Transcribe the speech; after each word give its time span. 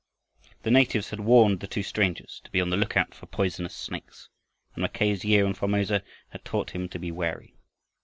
The 0.63 0.71
natives 0.71 1.11
had 1.11 1.19
warned 1.19 1.59
the 1.59 1.67
two 1.67 1.83
strangers 1.83 2.41
to 2.43 2.49
be 2.49 2.59
on 2.59 2.71
the 2.71 2.75
lookout 2.75 3.13
for 3.13 3.27
poisonous 3.27 3.75
snakes, 3.75 4.29
and 4.73 4.81
Mackay's 4.81 5.23
year 5.23 5.45
in 5.45 5.53
Formosa 5.53 6.01
had 6.29 6.43
taught 6.43 6.71
him 6.71 6.89
to 6.89 6.97
be 6.97 7.11
wary. 7.11 7.53